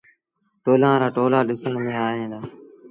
[0.63, 2.39] ٽولآن رآ ٽولآ ڏسڻ ميݩ ائيٚݩ دآ۔